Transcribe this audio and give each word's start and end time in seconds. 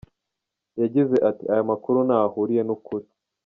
Yagize 0.81 1.15
ati: 1.29 1.43
“Aya 1.51 1.63
makuru 1.71 1.97
ntaho 2.07 2.25
ahuriye 2.29 2.61
n’ukuri. 2.65 3.05